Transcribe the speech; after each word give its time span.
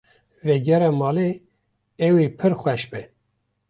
Vegera 0.47 0.89
malê 1.01 1.29
ew 2.07 2.15
ê 2.25 2.27
pir 2.37 2.53
xweş 2.61 2.83
be. 2.91 3.01